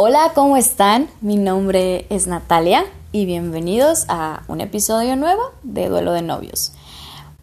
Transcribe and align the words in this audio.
Hola, 0.00 0.30
¿cómo 0.32 0.56
están? 0.56 1.10
Mi 1.20 1.34
nombre 1.34 2.06
es 2.08 2.28
Natalia 2.28 2.84
y 3.10 3.26
bienvenidos 3.26 4.04
a 4.06 4.44
un 4.46 4.60
episodio 4.60 5.16
nuevo 5.16 5.50
de 5.64 5.88
Duelo 5.88 6.12
de 6.12 6.22
Novios. 6.22 6.70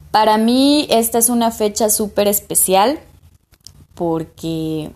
Para 0.10 0.38
mí 0.38 0.88
esta 0.90 1.18
es 1.18 1.28
una 1.28 1.52
fecha 1.52 1.90
súper 1.90 2.30
especial 2.30 2.98
porque 3.94 4.94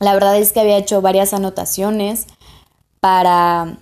la 0.00 0.12
verdad 0.12 0.36
es 0.36 0.52
que 0.52 0.60
había 0.60 0.76
hecho 0.76 1.00
varias 1.00 1.32
anotaciones 1.32 2.26
para 3.00 3.78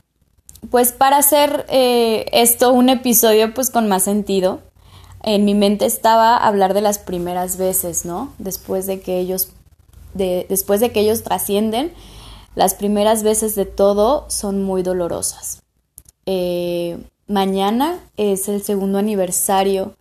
pues 0.70 0.92
para 0.92 1.16
hacer 1.16 1.66
eh, 1.68 2.26
esto 2.30 2.72
un 2.72 2.90
episodio 2.90 3.54
pues 3.54 3.70
con 3.70 3.88
más 3.88 4.04
sentido. 4.04 4.60
En 5.24 5.44
mi 5.44 5.54
mente 5.56 5.84
estaba 5.84 6.36
hablar 6.36 6.74
de 6.74 6.82
las 6.82 7.00
primeras 7.00 7.56
veces, 7.56 8.04
¿no? 8.04 8.32
Después 8.38 8.86
de 8.86 9.00
que 9.00 9.18
ellos 9.18 9.48
de, 10.14 10.46
después 10.48 10.78
de 10.78 10.92
que 10.92 11.00
ellos 11.00 11.24
trascienden, 11.24 11.92
las 12.54 12.74
primeras 12.74 13.22
veces 13.22 13.54
de 13.54 13.66
todo 13.66 14.26
son 14.28 14.62
muy 14.62 14.82
dolorosas. 14.82 15.62
Eh, 16.26 16.98
mañana 17.26 18.00
es 18.16 18.48
el 18.48 18.62
segundo 18.62 18.98
aniversario 18.98 19.94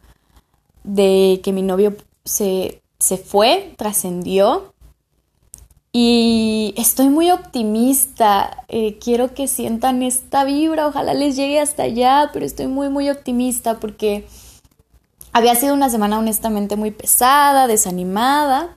de 0.83 1.41
que 1.43 1.53
mi 1.53 1.61
novio 1.61 1.95
se, 2.25 2.81
se 2.99 3.17
fue, 3.17 3.73
trascendió. 3.77 4.73
Y 5.91 6.73
estoy 6.77 7.09
muy 7.09 7.31
optimista. 7.31 8.65
Eh, 8.67 8.97
quiero 8.99 9.33
que 9.33 9.47
sientan 9.47 10.03
esta 10.03 10.43
vibra. 10.43 10.87
Ojalá 10.87 11.13
les 11.13 11.35
llegue 11.35 11.59
hasta 11.59 11.83
allá. 11.83 12.29
Pero 12.33 12.45
estoy 12.45 12.67
muy, 12.67 12.89
muy 12.89 13.09
optimista 13.09 13.79
porque 13.79 14.27
había 15.31 15.55
sido 15.55 15.73
una 15.73 15.89
semana 15.89 16.19
honestamente 16.19 16.75
muy 16.75 16.91
pesada, 16.91 17.67
desanimada. 17.67 18.76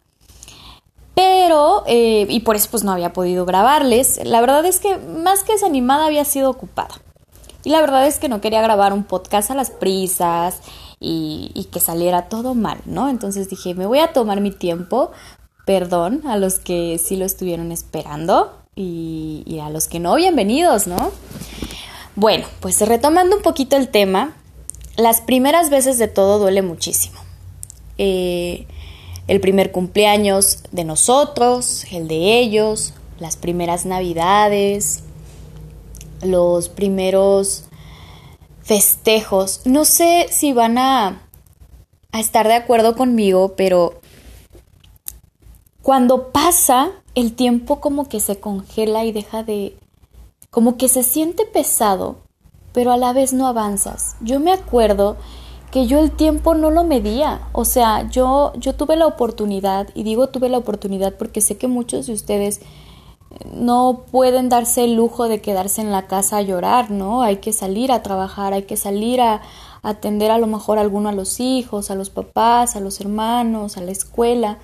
Pero, 1.20 1.84
eh, 1.86 2.24
y 2.30 2.40
por 2.40 2.56
eso 2.56 2.68
pues 2.70 2.82
no 2.82 2.92
había 2.92 3.12
podido 3.12 3.44
grabarles. 3.44 4.18
La 4.24 4.40
verdad 4.40 4.64
es 4.64 4.80
que 4.80 4.96
más 4.96 5.44
que 5.44 5.52
desanimada 5.52 6.06
había 6.06 6.24
sido 6.24 6.48
ocupada. 6.48 6.94
Y 7.62 7.68
la 7.68 7.82
verdad 7.82 8.06
es 8.06 8.18
que 8.18 8.30
no 8.30 8.40
quería 8.40 8.62
grabar 8.62 8.94
un 8.94 9.04
podcast 9.04 9.50
a 9.50 9.54
las 9.54 9.70
prisas 9.70 10.60
y, 10.98 11.68
que 11.70 11.78
saliera 11.78 12.30
todo 12.30 12.54
mal, 12.54 12.78
¿no? 12.86 13.10
Entonces 13.10 13.50
dije, 13.50 13.74
me 13.74 13.84
voy 13.84 13.98
a 13.98 14.14
tomar 14.14 14.40
mi 14.40 14.50
tiempo, 14.50 15.10
perdón 15.66 16.22
a 16.26 16.38
los 16.38 16.58
que 16.58 16.96
sí 16.96 17.16
lo 17.16 17.26
estuvieron 17.26 17.70
esperando 17.70 18.54
y, 18.74 19.42
y 19.44 19.58
a 19.58 19.68
los 19.68 19.88
que 19.88 20.00
no, 20.00 20.14
bienvenidos, 20.14 20.86
¿no? 20.86 21.10
Bueno, 22.16 22.46
pues 22.60 22.80
retomando 22.80 23.36
un 23.36 23.42
poquito 23.42 23.76
el 23.76 23.88
tema, 23.88 24.32
las 24.96 25.20
primeras 25.20 25.68
veces 25.68 25.98
de 25.98 26.08
todo 26.08 26.38
duele 26.38 26.62
muchísimo. 26.62 27.20
Eh, 27.98 28.66
el 29.30 29.40
primer 29.40 29.70
cumpleaños 29.70 30.64
de 30.72 30.82
nosotros, 30.82 31.84
el 31.92 32.08
de 32.08 32.40
ellos, 32.40 32.94
las 33.20 33.36
primeras 33.36 33.86
navidades, 33.86 35.04
los 36.20 36.68
primeros 36.68 37.66
festejos. 38.60 39.60
No 39.66 39.84
sé 39.84 40.26
si 40.32 40.52
van 40.52 40.78
a, 40.78 41.22
estar 42.12 42.48
de 42.48 42.54
acuerdo 42.54 42.96
conmigo, 42.96 43.54
pero 43.56 44.00
cuando 45.80 46.32
pasa, 46.32 46.90
el 47.14 47.34
tiempo 47.34 47.80
como 47.80 48.08
que 48.08 48.18
se 48.18 48.40
congela 48.40 49.04
y 49.04 49.12
deja 49.12 49.44
de... 49.44 49.78
como 50.50 50.76
que 50.76 50.88
se 50.88 51.04
siente 51.04 51.44
pesado, 51.44 52.16
pero 52.72 52.90
a 52.90 52.96
la 52.96 53.12
vez 53.12 53.32
no 53.32 53.46
avanzas. 53.46 54.16
Yo 54.22 54.40
me 54.40 54.50
acuerdo 54.50 55.18
que 55.70 55.86
yo 55.86 56.00
el 56.00 56.10
tiempo 56.10 56.54
no 56.54 56.70
lo 56.70 56.84
medía, 56.84 57.40
o 57.52 57.64
sea, 57.64 58.08
yo 58.10 58.52
yo 58.56 58.74
tuve 58.74 58.96
la 58.96 59.06
oportunidad 59.06 59.88
y 59.94 60.02
digo 60.02 60.28
tuve 60.28 60.48
la 60.48 60.58
oportunidad 60.58 61.14
porque 61.14 61.40
sé 61.40 61.56
que 61.56 61.68
muchos 61.68 62.06
de 62.06 62.12
ustedes 62.12 62.60
no 63.54 64.04
pueden 64.10 64.48
darse 64.48 64.84
el 64.84 64.94
lujo 64.94 65.28
de 65.28 65.40
quedarse 65.40 65.80
en 65.80 65.92
la 65.92 66.06
casa 66.06 66.38
a 66.38 66.42
llorar, 66.42 66.90
¿no? 66.90 67.22
Hay 67.22 67.36
que 67.36 67.52
salir 67.52 67.92
a 67.92 68.02
trabajar, 68.02 68.52
hay 68.52 68.64
que 68.64 68.76
salir 68.76 69.20
a, 69.20 69.40
atender 69.82 70.30
a 70.30 70.38
lo 70.38 70.46
mejor 70.46 70.78
alguno 70.78 71.08
a 71.08 71.12
los 71.12 71.40
hijos, 71.40 71.90
a 71.90 71.94
los 71.94 72.10
papás, 72.10 72.76
a 72.76 72.80
los 72.80 73.00
hermanos, 73.00 73.76
a 73.76 73.80
la 73.80 73.92
escuela. 73.92 74.58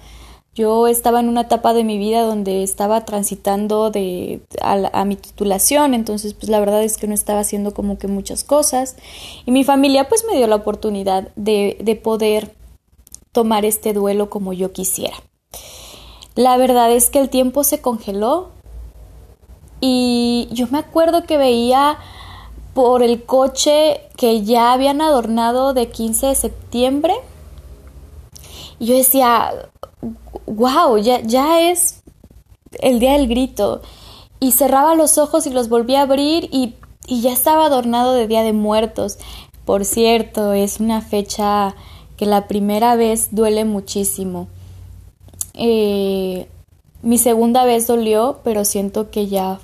Yo 0.57 0.89
estaba 0.89 1.21
en 1.21 1.29
una 1.29 1.43
etapa 1.43 1.73
de 1.73 1.85
mi 1.85 1.99
vida 1.99 2.23
donde 2.23 2.65
estaba 2.65 3.05
transitando 3.05 3.91
de, 3.91 4.41
a, 4.61 5.05
mi 5.05 5.15
titulación, 5.15 5.95
entonces 5.95 6.35
pues 6.35 6.49
la 6.49 6.59
verdad 6.59 6.83
es 6.83 6.97
que 6.97 7.07
no 7.07 7.15
estaba 7.15 7.41
haciendo 7.41 7.73
como 7.75 7.99
que 7.99 8.09
muchas 8.09 8.43
cosas 8.43 8.97
y 9.45 9.53
mi 9.53 9.63
familia 9.63 10.09
pues 10.09 10.25
me 10.29 10.37
dio 10.37 10.49
la 10.49 10.57
oportunidad 10.57 11.29
de, 11.37 11.77
de 11.81 11.95
poder 11.95 12.55
tomar 13.33 13.65
este 13.65 13.93
duelo 13.93 14.31
como 14.31 14.53
yo 14.55 14.73
quisiera. 14.73 15.17
La 16.35 16.57
verdad 16.57 16.91
es 16.91 17.11
que 17.11 17.21
el 17.21 17.29
tiempo 17.29 17.63
se 17.63 17.81
congeló, 17.81 18.57
y 19.81 20.49
yo 20.53 20.67
me 20.71 20.79
acuerdo 20.79 21.25
que 21.25 21.37
veía 21.37 21.99
por 22.75 23.03
el 23.03 23.25
coche 23.25 24.01
que 24.17 24.43
ya 24.43 24.73
habían 24.73 25.01
adornado 25.01 25.75
de 25.75 25.89
15 25.89 26.27
de 26.27 26.35
septiembre. 26.35 27.15
Y 28.79 28.87
yo 28.87 28.95
decía, 28.95 29.53
wow, 30.47 30.99
ya, 30.99 31.21
ya 31.23 31.71
es 31.71 32.03
el 32.81 32.99
día 32.99 33.13
del 33.13 33.29
grito. 33.29 33.83
Y 34.41 34.53
cerraba 34.53 34.95
los 34.95 35.19
ojos 35.19 35.47
y 35.47 35.51
los 35.51 35.69
volvía 35.69 36.01
a 36.01 36.03
abrir 36.03 36.49
y, 36.53 36.75
y 37.07 37.21
ya 37.21 37.33
estaba 37.33 37.67
adornado 37.67 38.13
de 38.13 38.27
Día 38.27 38.43
de 38.43 38.53
Muertos. 38.53 39.19
Por 39.65 39.85
cierto, 39.85 40.53
es 40.53 40.81
una 40.81 41.01
fecha 41.01 41.75
que 42.17 42.27
la 42.27 42.47
primera 42.47 42.97
vez 42.97 43.29
duele 43.33 43.65
muchísimo. 43.65 44.49
Eh, 45.55 46.49
mi 47.03 47.19
segunda 47.19 47.65
vez 47.65 47.87
dolió, 47.87 48.41
pero 48.45 48.65
siento 48.65 49.11
que 49.11 49.27
ya 49.27 49.61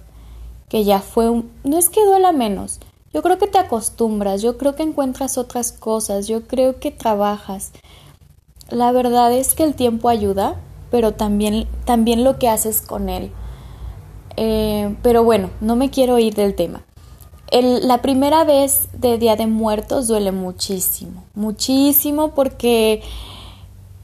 que 0.72 0.84
ya 0.84 1.00
fue 1.00 1.28
un... 1.28 1.50
no 1.64 1.76
es 1.76 1.90
que 1.90 2.02
duela 2.02 2.32
menos, 2.32 2.80
yo 3.12 3.20
creo 3.20 3.36
que 3.36 3.46
te 3.46 3.58
acostumbras, 3.58 4.40
yo 4.40 4.56
creo 4.56 4.74
que 4.74 4.82
encuentras 4.82 5.36
otras 5.36 5.70
cosas, 5.70 6.28
yo 6.28 6.46
creo 6.46 6.80
que 6.80 6.90
trabajas. 6.90 7.72
La 8.70 8.90
verdad 8.90 9.30
es 9.34 9.52
que 9.52 9.64
el 9.64 9.74
tiempo 9.74 10.08
ayuda, 10.08 10.56
pero 10.92 11.14
también, 11.14 11.66
también 11.86 12.22
lo 12.22 12.38
que 12.38 12.48
haces 12.48 12.82
con 12.82 13.08
él. 13.08 13.32
Eh, 14.36 14.94
pero 15.02 15.24
bueno, 15.24 15.50
no 15.60 15.74
me 15.74 15.90
quiero 15.90 16.18
ir 16.18 16.34
del 16.34 16.54
tema. 16.54 16.82
El, 17.50 17.88
la 17.88 18.02
primera 18.02 18.44
vez 18.44 18.88
de 18.92 19.18
Día 19.18 19.34
de 19.34 19.46
Muertos 19.46 20.06
duele 20.06 20.32
muchísimo, 20.32 21.24
muchísimo 21.34 22.28
porque 22.28 23.02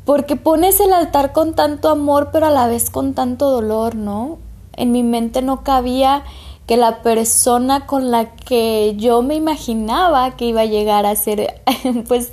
porque 0.04 0.36
pones 0.36 0.80
el 0.80 0.94
altar 0.94 1.32
con 1.32 1.54
tanto 1.54 1.90
amor, 1.90 2.30
pero 2.32 2.46
a 2.46 2.50
la 2.50 2.66
vez 2.66 2.88
con 2.88 3.12
tanto 3.12 3.50
dolor, 3.50 3.94
¿no? 3.94 4.38
En 4.72 4.90
mi 4.90 5.02
mente 5.02 5.42
no 5.42 5.62
cabía 5.62 6.24
que 6.66 6.78
la 6.78 7.02
persona 7.02 7.86
con 7.86 8.10
la 8.10 8.34
que 8.34 8.94
yo 8.96 9.20
me 9.20 9.34
imaginaba 9.34 10.34
que 10.36 10.46
iba 10.46 10.62
a 10.62 10.66
llegar 10.66 11.04
a 11.04 11.14
ser, 11.14 11.60
pues, 12.08 12.32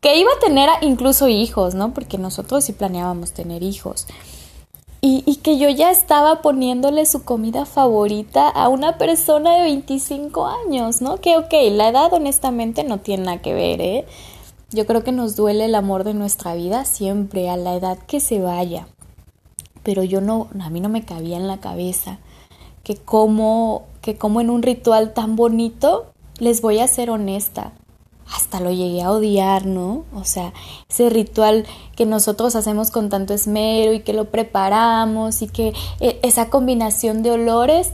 que 0.00 0.18
iba 0.18 0.30
a 0.30 0.40
tener 0.40 0.68
incluso 0.82 1.28
hijos, 1.28 1.74
¿no? 1.74 1.92
Porque 1.94 2.18
nosotros 2.18 2.64
sí 2.64 2.72
planeábamos 2.72 3.32
tener 3.32 3.62
hijos. 3.62 4.06
Y, 5.00 5.36
que 5.36 5.58
yo 5.58 5.68
ya 5.68 5.92
estaba 5.92 6.42
poniéndole 6.42 7.06
su 7.06 7.24
comida 7.24 7.64
favorita 7.64 8.48
a 8.48 8.68
una 8.68 8.98
persona 8.98 9.54
de 9.56 9.62
25 9.62 10.46
años, 10.46 11.00
¿no? 11.00 11.18
Que, 11.18 11.36
ok, 11.36 11.52
la 11.70 11.88
edad 11.88 12.12
honestamente 12.12 12.82
no 12.82 12.98
tiene 12.98 13.24
nada 13.24 13.40
que 13.40 13.54
ver, 13.54 13.80
¿eh? 13.80 14.06
Yo 14.70 14.86
creo 14.86 15.04
que 15.04 15.12
nos 15.12 15.36
duele 15.36 15.66
el 15.66 15.76
amor 15.76 16.02
de 16.02 16.14
nuestra 16.14 16.54
vida 16.54 16.84
siempre, 16.84 17.48
a 17.48 17.56
la 17.56 17.76
edad 17.76 17.98
que 17.98 18.18
se 18.18 18.40
vaya. 18.40 18.88
Pero 19.84 20.02
yo 20.02 20.20
no, 20.20 20.48
a 20.60 20.68
mí 20.68 20.80
no 20.80 20.88
me 20.88 21.04
cabía 21.04 21.36
en 21.36 21.46
la 21.46 21.58
cabeza 21.58 22.18
que 22.82 22.96
como, 22.96 23.84
que 24.00 24.16
como 24.16 24.40
en 24.40 24.50
un 24.50 24.62
ritual 24.62 25.12
tan 25.12 25.36
bonito, 25.36 26.06
les 26.38 26.62
voy 26.62 26.80
a 26.80 26.88
ser 26.88 27.10
honesta, 27.10 27.72
hasta 28.32 28.60
lo 28.60 28.70
llegué 28.70 29.02
a 29.02 29.10
odiar, 29.10 29.66
¿no? 29.66 30.04
O 30.14 30.24
sea, 30.24 30.52
ese 30.88 31.08
ritual 31.10 31.66
que 31.96 32.06
nosotros 32.06 32.56
hacemos 32.56 32.90
con 32.90 33.08
tanto 33.08 33.34
esmero 33.34 33.92
y 33.92 34.00
que 34.00 34.12
lo 34.12 34.26
preparamos 34.26 35.42
y 35.42 35.48
que 35.48 35.72
e, 36.00 36.18
esa 36.22 36.50
combinación 36.50 37.22
de 37.22 37.32
olores 37.32 37.92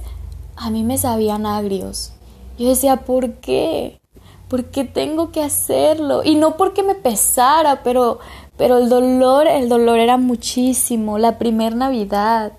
a 0.57 0.71
mí 0.71 0.83
me 0.83 0.99
sabían 0.99 1.47
agrios. 1.47 2.13
Yo 2.59 2.69
decía, 2.69 2.99
¿por 3.05 3.35
qué? 3.35 4.01
¿Por 4.49 4.67
qué 4.67 4.85
tengo 4.85 5.33
que 5.33 5.43
hacerlo? 5.43 6.23
Y 6.25 6.37
no 6.37 6.57
porque 6.57 6.83
me 6.83 6.95
pesara, 6.95 7.83
pero, 7.83 8.19
pero 8.57 8.79
el 8.79 8.89
dolor, 8.89 9.47
el 9.47 9.69
dolor 9.69 9.99
era 9.99 10.17
muchísimo, 10.17 11.19
la 11.19 11.39
primer 11.39 11.75
Navidad. 11.75 12.53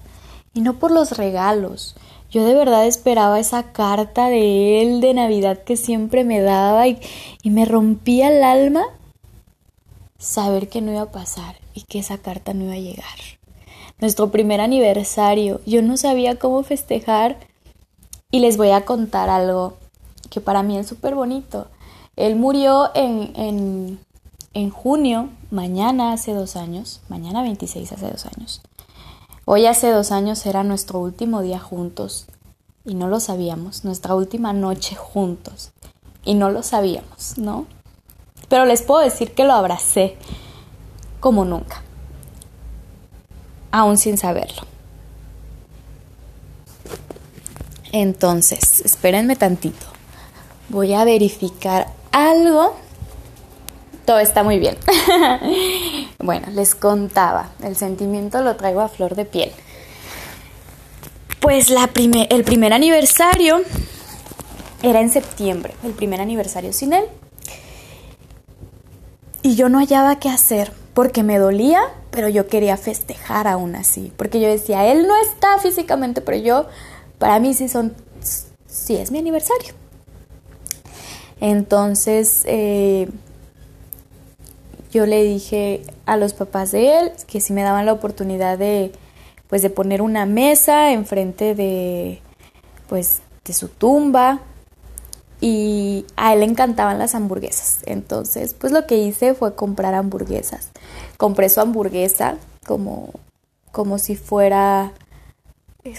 Y 0.54 0.62
no 0.62 0.74
por 0.74 0.92
los 0.92 1.18
regalos. 1.18 1.96
Yo 2.36 2.44
de 2.44 2.54
verdad 2.54 2.86
esperaba 2.86 3.40
esa 3.40 3.72
carta 3.72 4.28
de 4.28 4.82
él 4.82 5.00
de 5.00 5.14
Navidad 5.14 5.64
que 5.64 5.78
siempre 5.78 6.26
me 6.26 6.42
daba 6.42 6.86
y, 6.86 7.00
me 7.46 7.64
rompía 7.64 8.28
el 8.28 8.44
alma 8.44 8.84
saber 10.18 10.68
que 10.68 10.82
no 10.82 10.92
iba 10.92 11.04
a 11.04 11.12
pasar 11.14 11.56
y 11.74 11.84
que 11.84 12.00
esa 12.00 12.18
carta 12.18 12.54
no 12.54 12.66
iba 12.66 12.74
a 12.74 12.78
llegar. 12.78 13.18
Nuestro 14.00 14.32
primer 14.32 14.60
aniversario, 14.60 15.62
yo 15.66 15.82
no 15.82 15.96
sabía 15.96 16.38
cómo 16.38 16.62
festejar 16.64 17.38
y 18.32 18.42
les 18.42 18.58
voy 18.58 18.72
a 18.72 18.84
contar 18.84 19.30
algo 19.30 19.78
que 20.30 20.42
para 20.42 20.62
mí 20.62 20.78
es 20.78 20.88
súper 20.88 21.16
bonito. 21.16 21.70
Él 22.18 22.36
murió 22.36 22.92
en, 22.96 23.32
en, 23.38 24.00
en 24.54 24.72
junio, 24.72 25.30
mañana 25.52 26.12
hace 26.12 26.34
dos 26.34 26.58
años, 26.58 27.00
mañana 27.08 27.44
26 27.44 27.94
hace 27.94 28.12
dos 28.12 28.26
años. 28.26 28.62
Hoy 29.48 29.68
hace 29.68 29.92
dos 29.92 30.12
años 30.12 30.44
era 30.48 30.64
nuestro 30.64 30.98
último 30.98 31.44
día 31.44 31.60
juntos 31.60 32.26
y 32.84 32.96
no 32.96 33.08
lo 33.08 33.20
sabíamos, 33.20 33.86
nuestra 33.86 34.16
última 34.16 34.54
noche 34.54 34.96
juntos 34.96 35.72
y 36.24 36.34
no 36.34 36.50
lo 36.50 36.64
sabíamos, 36.64 37.38
¿no? 37.38 37.68
Pero 38.50 38.66
les 38.66 38.82
puedo 38.82 39.02
decir 39.02 39.36
que 39.36 39.44
lo 39.44 39.54
abracé 39.54 40.18
como 41.20 41.46
nunca, 41.46 41.84
aún 43.72 44.00
sin 44.00 44.18
saberlo. 44.18 44.64
Entonces, 47.92 48.82
espérenme 48.82 49.36
tantito. 49.36 49.86
Voy 50.70 50.96
a 50.96 51.06
verificar 51.06 51.94
algo. 52.12 52.76
Todo 54.06 54.20
está 54.20 54.44
muy 54.44 54.60
bien. 54.60 54.78
bueno, 56.20 56.48
les 56.52 56.76
contaba, 56.76 57.50
el 57.64 57.76
sentimiento 57.76 58.42
lo 58.42 58.56
traigo 58.56 58.82
a 58.82 58.88
flor 58.88 59.16
de 59.16 59.26
piel. 59.26 59.52
Pues 61.40 61.70
la 61.70 61.90
el 62.30 62.44
primer 62.44 62.74
aniversario 62.74 63.62
era 64.84 65.02
en 65.02 65.10
septiembre, 65.10 65.74
el 65.84 65.94
primer 65.94 66.22
aniversario 66.22 66.72
sin 66.72 66.94
él. 66.94 67.06
Y 69.42 69.56
yo 69.56 69.70
no 69.70 69.80
hallaba 69.80 70.20
qué 70.20 70.30
hacer 70.30 70.72
porque 70.94 71.24
me 71.24 71.38
dolía, 71.38 71.82
pero 72.10 72.30
yo 72.30 72.48
quería 72.48 72.78
festejar 72.78 73.48
aún 73.48 73.76
así. 73.76 74.12
Porque 74.18 74.40
yo 74.40 74.48
decía, 74.48 74.92
él 74.92 75.08
no 75.08 75.14
está 75.18 75.60
físicamente, 75.60 76.22
pero 76.22 76.38
yo, 76.38 76.68
para 77.20 77.40
mí 77.40 77.54
sí 77.54 77.68
son, 77.68 77.96
sí 78.68 78.96
es 78.96 79.12
mi 79.12 79.20
aniversario. 79.20 79.74
Entonces, 81.42 82.44
eh, 82.46 83.10
yo 84.96 85.06
le 85.06 85.26
dije 85.26 85.82
a 86.06 86.16
los 86.16 86.34
papás 86.34 86.72
de 86.72 86.98
él 86.98 87.12
que 87.28 87.42
si 87.42 87.52
me 87.52 87.64
daban 87.64 87.86
la 87.86 87.92
oportunidad 87.92 88.58
de 88.58 88.94
pues 89.50 89.62
de 89.62 89.70
poner 89.70 90.02
una 90.02 90.26
mesa 90.26 90.94
enfrente 90.94 91.54
de 91.54 92.22
pues 92.88 93.20
de 93.44 93.52
su 93.52 93.68
tumba 93.68 94.40
y 95.42 96.06
a 96.16 96.34
él 96.34 96.40
le 96.40 96.46
encantaban 96.46 96.98
las 96.98 97.14
hamburguesas. 97.14 97.80
Entonces, 97.86 98.54
pues 98.54 98.72
lo 98.72 98.88
que 98.88 98.98
hice 98.98 99.34
fue 99.34 99.54
comprar 99.54 99.94
hamburguesas. 99.94 100.70
Compré 101.18 101.50
su 101.50 101.60
hamburguesa 101.60 102.38
como 102.66 103.10
como 103.74 103.98
si 103.98 104.16
fuera 104.16 104.94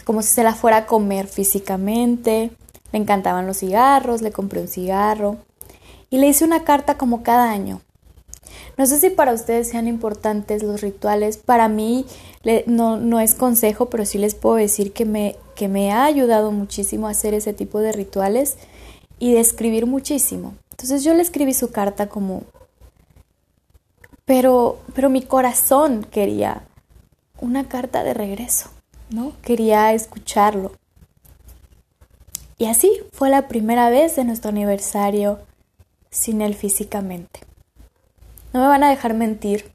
como 0.06 0.22
si 0.22 0.28
se 0.30 0.42
la 0.42 0.54
fuera 0.54 0.78
a 0.78 0.86
comer 0.86 1.26
físicamente. 1.26 2.50
Le 2.92 2.98
encantaban 2.98 3.46
los 3.46 3.58
cigarros, 3.58 4.22
le 4.22 4.32
compré 4.32 4.62
un 4.62 4.68
cigarro 4.68 5.36
y 6.08 6.16
le 6.16 6.28
hice 6.28 6.46
una 6.46 6.64
carta 6.64 6.96
como 6.96 7.22
cada 7.22 7.50
año. 7.50 7.82
No 8.76 8.84
sé 8.86 9.00
si 9.00 9.10
para 9.10 9.32
ustedes 9.32 9.68
sean 9.68 9.88
importantes 9.88 10.62
los 10.62 10.82
rituales. 10.82 11.38
Para 11.38 11.68
mí 11.68 12.04
no, 12.66 12.98
no, 12.98 13.20
es 13.20 13.34
consejo, 13.34 13.86
pero 13.86 14.04
sí 14.04 14.18
les 14.18 14.34
puedo 14.34 14.56
decir 14.56 14.92
que 14.92 15.06
me, 15.06 15.36
que 15.54 15.68
me 15.68 15.92
ha 15.92 16.04
ayudado 16.04 16.52
muchísimo 16.52 17.08
a 17.08 17.12
hacer 17.12 17.32
ese 17.32 17.54
tipo 17.54 17.80
de 17.80 17.92
rituales 17.92 18.56
y 19.18 19.32
de 19.32 19.40
escribir 19.40 19.86
muchísimo. 19.86 20.54
Entonces 20.72 21.04
yo 21.04 21.14
le 21.14 21.22
escribí 21.22 21.54
su 21.54 21.70
carta 21.70 22.08
como... 22.08 22.42
Pero, 24.26 24.80
pero 24.94 25.08
mi 25.08 25.22
corazón 25.22 26.04
quería 26.04 26.62
una 27.40 27.68
carta 27.68 28.02
de 28.02 28.12
regreso, 28.12 28.68
¿no? 29.08 29.32
Quería 29.40 29.94
escucharlo. 29.94 30.72
Y 32.58 32.66
así 32.66 32.90
fue 33.12 33.30
la 33.30 33.48
primera 33.48 33.88
vez 33.88 34.16
de 34.16 34.24
nuestro 34.24 34.50
aniversario 34.50 35.38
sin 36.10 36.42
él 36.42 36.54
físicamente. 36.54 37.45
No 38.56 38.62
me 38.62 38.68
van 38.68 38.84
a 38.84 38.88
dejar 38.88 39.12
mentir 39.12 39.70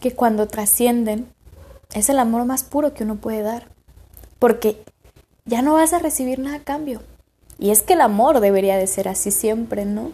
que 0.00 0.14
cuando 0.14 0.48
trascienden 0.48 1.30
es 1.92 2.08
el 2.08 2.18
amor 2.18 2.46
más 2.46 2.64
puro 2.64 2.94
que 2.94 3.04
uno 3.04 3.16
puede 3.16 3.42
dar, 3.42 3.68
porque 4.38 4.82
ya 5.44 5.60
no 5.60 5.74
vas 5.74 5.92
a 5.92 5.98
recibir 5.98 6.38
nada 6.38 6.56
a 6.56 6.64
cambio. 6.64 7.02
Y 7.58 7.68
es 7.68 7.82
que 7.82 7.92
el 7.92 8.00
amor 8.00 8.40
debería 8.40 8.78
de 8.78 8.86
ser 8.86 9.08
así 9.08 9.30
siempre, 9.30 9.84
¿no? 9.84 10.12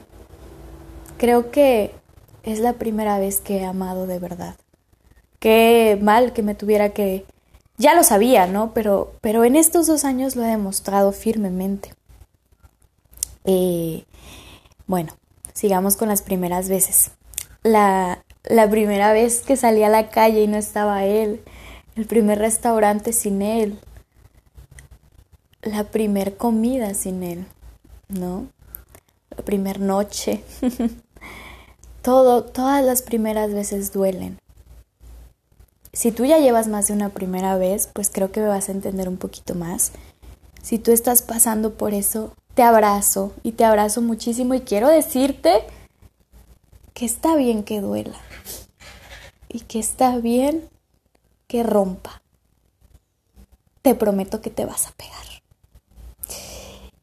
Creo 1.18 1.52
que 1.52 1.94
es 2.42 2.58
la 2.58 2.72
primera 2.72 3.20
vez 3.20 3.40
que 3.40 3.58
he 3.58 3.64
amado 3.64 4.08
de 4.08 4.18
verdad. 4.18 4.56
Qué 5.38 5.96
mal 6.02 6.32
que 6.32 6.42
me 6.42 6.56
tuviera 6.56 6.88
que... 6.88 7.26
Ya 7.78 7.94
lo 7.94 8.02
sabía, 8.02 8.48
¿no? 8.48 8.74
Pero, 8.74 9.12
pero 9.20 9.44
en 9.44 9.54
estos 9.54 9.86
dos 9.86 10.04
años 10.04 10.34
lo 10.34 10.42
he 10.42 10.48
demostrado 10.48 11.12
firmemente. 11.12 11.94
Eh, 13.44 14.04
bueno, 14.88 15.12
sigamos 15.54 15.96
con 15.96 16.08
las 16.08 16.22
primeras 16.22 16.68
veces 16.68 17.12
la, 17.62 18.24
la 18.44 18.68
primera 18.70 19.12
vez 19.12 19.40
que 19.40 19.56
salí 19.56 19.82
a 19.82 19.88
la 19.88 20.08
calle 20.10 20.42
y 20.42 20.46
no 20.46 20.56
estaba 20.56 21.04
él, 21.04 21.42
el 21.96 22.06
primer 22.06 22.38
restaurante 22.38 23.12
sin 23.12 23.42
él, 23.42 23.78
la 25.62 25.84
primer 25.84 26.36
comida 26.36 26.94
sin 26.94 27.22
él, 27.22 27.46
¿no? 28.08 28.46
La 29.30 29.44
primer 29.44 29.80
noche. 29.80 30.42
Todo, 32.02 32.44
todas 32.44 32.82
las 32.82 33.02
primeras 33.02 33.52
veces 33.52 33.92
duelen. 33.92 34.38
Si 35.92 36.12
tú 36.12 36.24
ya 36.24 36.38
llevas 36.38 36.66
más 36.66 36.88
de 36.88 36.94
una 36.94 37.10
primera 37.10 37.56
vez, 37.58 37.90
pues 37.92 38.08
creo 38.10 38.32
que 38.32 38.40
me 38.40 38.46
vas 38.46 38.70
a 38.70 38.72
entender 38.72 39.06
un 39.06 39.18
poquito 39.18 39.54
más. 39.54 39.92
Si 40.62 40.78
tú 40.78 40.92
estás 40.92 41.20
pasando 41.20 41.74
por 41.74 41.92
eso, 41.92 42.32
te 42.54 42.62
abrazo 42.62 43.32
y 43.42 43.52
te 43.52 43.64
abrazo 43.64 44.00
muchísimo 44.00 44.54
y 44.54 44.60
quiero 44.60 44.88
decirte 44.88 45.64
que 47.00 47.06
está 47.06 47.34
bien 47.34 47.62
que 47.62 47.80
duela 47.80 48.18
y 49.48 49.60
que 49.60 49.78
está 49.78 50.18
bien 50.18 50.68
que 51.46 51.62
rompa. 51.62 52.20
Te 53.80 53.94
prometo 53.94 54.42
que 54.42 54.50
te 54.50 54.66
vas 54.66 54.86
a 54.86 54.92
pegar. 54.92 55.40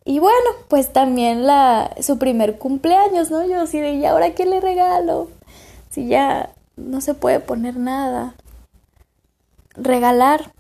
Y 0.06 0.20
bueno, 0.20 0.52
pues 0.68 0.94
también 0.94 1.48
la, 1.48 1.96
su 2.00 2.20
primer 2.20 2.60
cumpleaños, 2.60 3.32
¿no? 3.32 3.44
Yo 3.48 3.60
así 3.60 3.80
de, 3.80 3.94
¿y 3.96 4.06
ahora 4.06 4.36
qué 4.36 4.46
le 4.46 4.62
regalo? 4.62 5.30
Si 5.90 6.06
ya 6.06 6.54
no 6.76 7.02
se 7.02 7.16
puede 7.16 7.40
poner 7.40 7.78
nada. 7.78 8.36
Regalar 9.74 10.54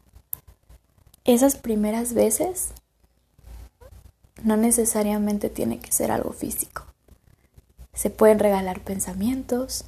esas 1.25 1.55
primeras 1.57 2.15
veces 2.15 2.69
no 4.43 4.57
necesariamente 4.57 5.51
tiene 5.51 5.77
que 5.77 5.91
ser 5.91 6.09
algo 6.09 6.31
físico. 6.31 6.87
Se 7.97 8.11
pueden 8.11 8.37
regalar 8.37 8.81
pensamientos, 8.81 9.85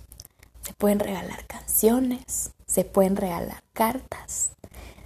se 0.62 0.74
pueden 0.74 0.98
regalar 0.98 1.46
canciones, 1.46 2.54
se 2.66 2.84
pueden 2.84 3.16
regalar 3.16 3.62
cartas, 3.74 4.54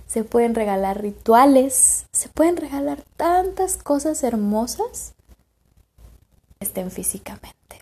se 0.08 0.24
pueden 0.24 0.56
regalar 0.56 1.02
rituales, 1.02 2.06
se 2.14 2.30
pueden 2.30 2.56
regalar 2.56 3.04
tantas 3.18 3.76
cosas 3.76 4.24
hermosas 4.24 5.16
estén 6.62 6.92
físicamente. 6.92 7.82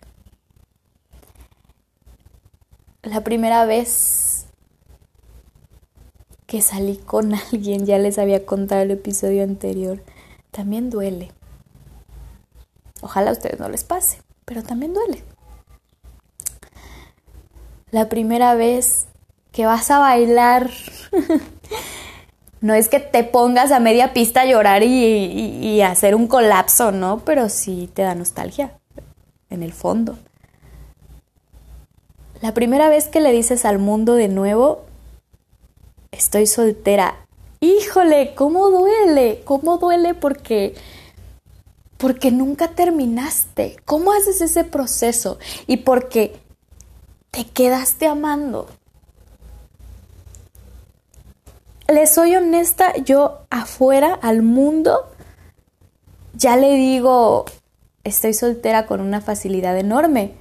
La 3.03 3.23
primera 3.23 3.65
vez 3.65 4.47
que 6.47 6.63
salí 6.63 6.97
con 6.97 7.35
alguien, 7.51 7.85
ya 7.85 7.99
les 7.99 8.17
había 8.17 8.43
contado 8.47 8.81
el 8.81 8.89
episodio 8.89 9.43
anterior, 9.43 10.03
también 10.49 10.89
duele. 10.89 11.31
Ojalá 13.03 13.29
a 13.29 13.33
ustedes 13.33 13.59
no 13.59 13.69
les 13.69 13.83
pase 13.83 14.23
pero 14.51 14.63
también 14.63 14.93
duele. 14.93 15.23
La 17.89 18.09
primera 18.09 18.53
vez 18.53 19.07
que 19.53 19.65
vas 19.65 19.89
a 19.89 19.99
bailar, 19.99 20.69
no 22.59 22.73
es 22.73 22.89
que 22.89 22.99
te 22.99 23.23
pongas 23.23 23.71
a 23.71 23.79
media 23.79 24.11
pista 24.11 24.41
a 24.41 24.45
llorar 24.45 24.83
y, 24.83 25.81
hacer 25.83 26.15
un 26.15 26.27
colapso, 26.27 26.91
¿no? 26.91 27.19
Pero 27.19 27.47
sí 27.47 27.89
te 27.93 28.01
da 28.01 28.13
nostalgia, 28.13 28.77
en 29.49 29.63
el 29.63 29.71
fondo. 29.71 30.17
La 32.41 32.53
primera 32.53 32.89
vez 32.89 33.07
que 33.07 33.21
le 33.21 33.31
dices 33.31 33.63
al 33.63 33.79
mundo 33.79 34.15
de 34.15 34.27
nuevo, 34.27 34.83
estoy 36.11 36.45
soltera. 36.45 37.25
Híjole, 37.61 38.35
¿cómo 38.35 38.69
duele? 38.69 39.43
¿Cómo 39.45 39.77
duele? 39.77 40.13
Porque 40.13 40.75
porque 42.01 42.31
nunca 42.31 42.69
terminaste. 42.69 43.77
¿Cómo 43.85 44.11
haces 44.11 44.41
ese 44.41 44.63
proceso? 44.63 45.37
Y 45.67 45.77
porque 45.77 46.35
te 47.29 47.45
quedaste 47.45 48.07
amando. 48.07 48.67
Le 51.87 52.07
soy 52.07 52.35
honesta, 52.35 52.97
yo 52.97 53.41
afuera 53.51 54.17
al 54.19 54.41
mundo 54.41 55.11
ya 56.33 56.57
le 56.57 56.73
digo, 56.73 57.45
estoy 58.03 58.33
soltera 58.33 58.87
con 58.87 58.99
una 58.99 59.21
facilidad 59.21 59.77
enorme. 59.77 60.33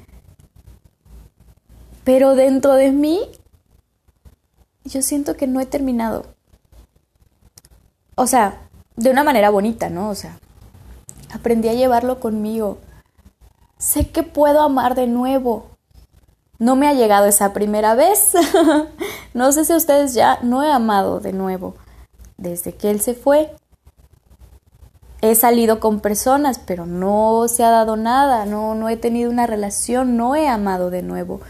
Pero 2.04 2.36
dentro 2.36 2.72
de 2.72 2.90
mí, 2.90 3.20
yo 4.84 5.02
siento 5.02 5.36
que 5.36 5.46
no 5.46 5.60
he 5.60 5.66
terminado. 5.66 6.24
O 8.14 8.26
sea, 8.26 8.62
de 8.96 9.10
una 9.10 9.24
manera 9.24 9.50
bonita, 9.50 9.90
¿no? 9.90 10.08
O 10.08 10.14
sea, 10.14 10.38
Aprendí 11.40 11.70
a 11.70 11.72
llevarlo 11.72 12.20
conmigo. 12.20 12.76
Sé 13.78 14.10
que 14.10 14.22
puedo 14.22 14.60
amar 14.60 14.94
de 14.94 15.06
nuevo. 15.06 15.70
no 16.58 16.76
me 16.76 16.86
ha 16.86 16.92
llegado 16.92 17.24
esa 17.24 17.54
primera 17.54 17.94
vez. 17.94 18.34
no 19.34 19.50
sé 19.50 19.64
si 19.64 19.72
ustedes 19.72 20.12
ya 20.12 20.38
no 20.42 20.62
he 20.62 20.70
amado 20.70 21.18
de 21.18 21.32
nuevo. 21.32 21.76
Desde 22.36 22.74
que 22.74 22.90
él 22.90 23.00
se 23.00 23.14
fue, 23.14 23.56
he 25.22 25.34
salido 25.34 25.80
con 25.80 26.00
personas, 26.00 26.58
pero 26.58 26.84
no 26.84 27.48
se 27.48 27.64
ha 27.64 27.70
dado 27.70 27.96
nada, 27.96 28.44
no, 28.44 28.74
no 28.74 28.90
he 28.90 28.98
tenido 28.98 29.30
una 29.30 29.46
relación, 29.46 30.18
no 30.18 30.36
he 30.36 30.46
amado 30.46 30.90
de 30.90 31.00
nuevo. 31.00 31.40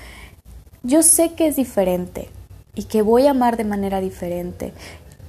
Yo 0.84 1.02
sé 1.02 1.34
que 1.34 1.48
es 1.48 1.56
diferente 1.56 2.30
y 2.76 2.84
que 2.84 3.02
voy 3.02 3.26
a 3.26 3.32
amar 3.32 3.56
de 3.56 3.64
manera 3.64 4.00
diferente. 4.00 4.72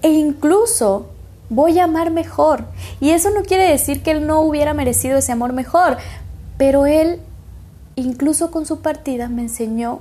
E 0.03 0.09
incluso 0.11 1.07
voy 1.51 1.77
a 1.79 1.83
amar 1.83 2.09
mejor. 2.09 2.65
Y 2.99 3.11
eso 3.11 3.29
no 3.29 3.43
quiere 3.43 3.69
decir 3.69 4.01
que 4.01 4.11
él 4.11 4.25
no 4.25 4.39
hubiera 4.39 4.73
merecido 4.73 5.17
ese 5.17 5.33
amor 5.33 5.53
mejor, 5.53 5.97
pero 6.57 6.87
él 6.87 7.19
incluso 7.95 8.49
con 8.49 8.65
su 8.65 8.79
partida 8.81 9.27
me 9.27 9.43
enseñó 9.43 9.99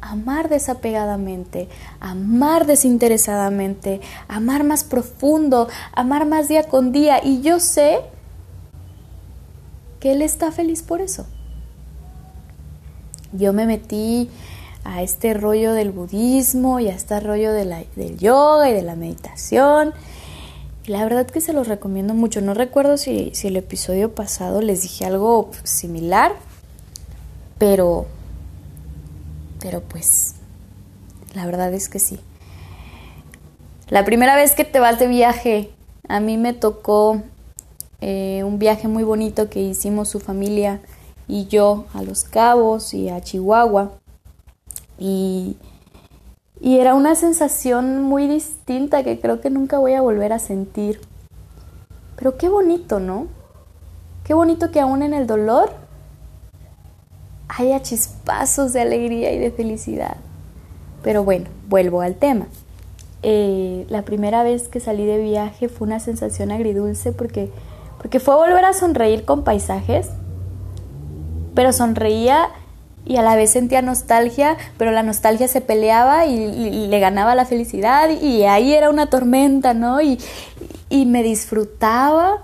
a 0.00 0.12
amar 0.12 0.48
desapegadamente, 0.48 1.68
a 2.00 2.12
amar 2.12 2.66
desinteresadamente, 2.66 4.00
a 4.28 4.36
amar 4.36 4.62
más 4.62 4.84
profundo, 4.84 5.68
a 5.92 6.00
amar 6.00 6.24
más 6.24 6.48
día 6.48 6.62
con 6.68 6.92
día. 6.92 7.20
Y 7.22 7.42
yo 7.42 7.58
sé 7.58 7.98
que 9.98 10.12
él 10.12 10.22
está 10.22 10.52
feliz 10.52 10.82
por 10.82 11.00
eso. 11.00 11.26
Yo 13.32 13.52
me 13.52 13.66
metí 13.66 14.30
a 14.84 15.02
este 15.02 15.34
rollo 15.34 15.72
del 15.72 15.90
budismo 15.90 16.78
y 16.78 16.88
a 16.88 16.94
este 16.94 17.18
rollo 17.18 17.52
del 17.52 18.18
yoga 18.18 18.70
y 18.70 18.72
de 18.72 18.82
la 18.82 18.94
meditación. 18.94 19.92
La 20.86 21.02
verdad 21.02 21.26
que 21.26 21.40
se 21.40 21.52
los 21.52 21.66
recomiendo 21.66 22.14
mucho. 22.14 22.40
No 22.40 22.54
recuerdo 22.54 22.96
si, 22.96 23.30
si 23.34 23.48
el 23.48 23.56
episodio 23.56 24.14
pasado 24.14 24.62
les 24.62 24.82
dije 24.82 25.04
algo 25.04 25.50
similar, 25.64 26.32
pero, 27.58 28.06
pero 29.60 29.80
pues, 29.82 30.36
la 31.34 31.44
verdad 31.44 31.74
es 31.74 31.88
que 31.88 31.98
sí. 31.98 32.20
La 33.88 34.04
primera 34.04 34.36
vez 34.36 34.54
que 34.54 34.64
te 34.64 34.78
vas 34.78 34.98
de 34.98 35.08
viaje, 35.08 35.70
a 36.08 36.20
mí 36.20 36.36
me 36.36 36.52
tocó 36.52 37.22
eh, 38.00 38.42
un 38.44 38.58
viaje 38.58 38.86
muy 38.86 39.02
bonito 39.02 39.50
que 39.50 39.60
hicimos 39.60 40.08
su 40.08 40.20
familia 40.20 40.80
y 41.26 41.46
yo 41.46 41.86
a 41.94 42.02
Los 42.02 42.22
Cabos 42.22 42.94
y 42.94 43.08
a 43.08 43.20
Chihuahua. 43.20 43.92
Y, 44.98 45.56
y 46.60 46.78
era 46.78 46.94
una 46.94 47.14
sensación 47.14 48.02
muy 48.02 48.26
distinta 48.26 49.02
que 49.02 49.20
creo 49.20 49.40
que 49.40 49.50
nunca 49.50 49.78
voy 49.78 49.92
a 49.92 50.00
volver 50.00 50.32
a 50.32 50.38
sentir. 50.38 51.00
Pero 52.16 52.38
qué 52.38 52.48
bonito, 52.48 52.98
¿no? 52.98 53.26
Qué 54.24 54.34
bonito 54.34 54.70
que 54.70 54.80
aún 54.80 55.02
en 55.02 55.12
el 55.12 55.26
dolor 55.26 55.70
haya 57.48 57.82
chispazos 57.82 58.72
de 58.72 58.80
alegría 58.80 59.32
y 59.32 59.38
de 59.38 59.50
felicidad. 59.50 60.16
Pero 61.02 61.24
bueno, 61.24 61.46
vuelvo 61.68 62.00
al 62.00 62.16
tema. 62.16 62.46
Eh, 63.22 63.86
la 63.88 64.02
primera 64.02 64.42
vez 64.42 64.68
que 64.68 64.80
salí 64.80 65.04
de 65.04 65.18
viaje 65.18 65.68
fue 65.68 65.86
una 65.86 66.00
sensación 66.00 66.50
agridulce 66.50 67.12
porque, 67.12 67.50
porque 67.98 68.18
fue 68.18 68.34
volver 68.34 68.64
a 68.64 68.72
sonreír 68.72 69.24
con 69.24 69.44
paisajes, 69.44 70.08
pero 71.54 71.72
sonreía 71.72 72.48
y 73.06 73.16
a 73.16 73.22
la 73.22 73.36
vez 73.36 73.50
sentía 73.50 73.80
nostalgia, 73.80 74.56
pero 74.76 74.90
la 74.90 75.02
nostalgia 75.02 75.48
se 75.48 75.60
peleaba 75.60 76.26
y, 76.26 76.86
le 76.88 77.00
ganaba 77.00 77.34
la 77.34 77.46
felicidad 77.46 78.10
y 78.10 78.44
ahí 78.44 78.74
era 78.74 78.90
una 78.90 79.08
tormenta, 79.08 79.72
¿no? 79.72 80.02
Y, 80.02 80.18
y 80.90 81.06
me 81.06 81.22
disfrutaba 81.22 82.42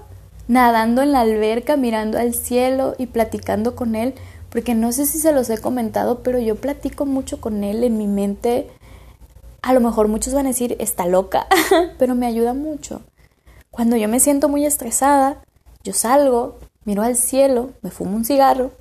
nadando 0.49 1.03
en 1.03 1.13
la 1.13 1.21
alberca, 1.21 1.77
mirando 1.77 2.19
al 2.19 2.35
cielo 2.35 2.95
y 2.99 3.07
platicando 3.07 3.75
con 3.75 3.95
él 3.95 4.15
porque 4.53 4.75
no 4.75 4.93
sé 4.93 5.07
si 5.07 5.19
se 5.19 5.33
los 5.33 5.49
he 5.49 5.57
comentado, 5.59 6.23
pero 6.23 6.39
yo 6.39 6.57
platico 6.57 7.07
mucho 7.07 7.41
con 7.41 7.65
él 7.65 7.83
en 7.85 7.97
mi 7.97 8.07
mente. 8.07 8.69
A 9.63 9.73
lo 9.73 9.81
mejor 9.81 10.09
muchos 10.09 10.35
van 10.35 10.45
a 10.45 10.51
decir, 10.51 10.77
está 10.79 11.07
loca, 11.07 11.47
pero 11.99 12.15
me 12.15 12.27
ayuda 12.27 12.53
mucho. 12.53 13.01
Cuando 13.71 13.97
yo 13.97 14.09
me 14.09 14.21
siento 14.21 14.51
muy 14.51 14.67
estresada, 14.67 15.43
yo 15.83 15.95
salgo, 15.95 16.59
miro 16.85 17.03
al 17.03 17.17
cielo, 17.17 17.71
me 17.81 17.91
fumo 17.91 18.15
un 18.15 18.27
cigarro. 18.27 18.73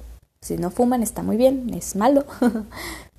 Si 0.43 0.57
no 0.57 0.71
fuman 0.71 1.03
está 1.03 1.21
muy 1.21 1.37
bien, 1.37 1.71
es 1.75 1.95
malo. 1.95 2.25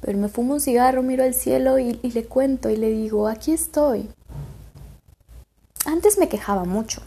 pero 0.00 0.18
me 0.18 0.28
fumo 0.28 0.54
un 0.54 0.60
cigarro, 0.60 1.04
miro 1.04 1.22
al 1.22 1.34
cielo 1.34 1.78
y, 1.78 2.00
y 2.02 2.10
le 2.10 2.24
cuento 2.24 2.68
y 2.68 2.76
le 2.76 2.90
digo, 2.90 3.28
aquí 3.28 3.52
estoy. 3.52 4.10
Antes 5.86 6.18
me 6.18 6.28
quejaba 6.28 6.64
mucho 6.64 7.00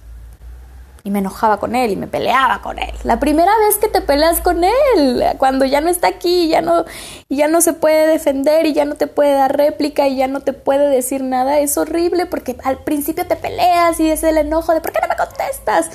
y 1.06 1.12
me 1.12 1.20
enojaba 1.20 1.60
con 1.60 1.76
él 1.76 1.92
y 1.92 1.96
me 1.98 2.08
peleaba 2.08 2.62
con 2.62 2.80
él. 2.80 2.94
La 3.04 3.20
primera 3.20 3.52
vez 3.60 3.78
que 3.78 3.90
te 3.90 4.02
peleas 4.02 4.42
con 4.42 4.64
él, 4.64 5.24
cuando 5.38 5.64
ya 5.64 5.80
no 5.80 5.90
está 5.90 6.08
aquí, 6.08 6.48
ya 6.48 6.62
no, 6.62 6.86
ya 7.30 7.48
no 7.48 7.62
se 7.62 7.74
puede 7.74 8.08
defender 8.08 8.66
y 8.66 8.74
ya 8.74 8.86
no 8.86 8.96
te 8.96 9.06
puede 9.08 9.34
dar 9.34 9.56
réplica 9.56 10.08
y 10.08 10.16
ya 10.16 10.28
no 10.28 10.40
te 10.40 10.54
puede 10.54 10.90
decir 10.90 11.24
nada, 11.24 11.60
es 11.60 11.78
horrible 11.78 12.26
porque 12.26 12.58
al 12.64 12.80
principio 12.80 13.28
te 13.28 13.36
peleas 13.36 14.00
y 14.00 14.10
es 14.10 14.24
el 14.24 14.38
enojo 14.38 14.74
de 14.74 14.82
¿por 14.82 14.94
qué 14.94 15.00
no 15.02 15.08
me 15.08 15.16
contestas? 15.16 15.92